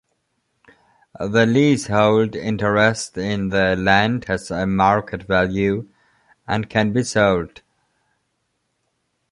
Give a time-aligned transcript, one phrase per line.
[1.19, 5.89] The leasehold interest in the land has a market value
[6.47, 7.61] and can be sold.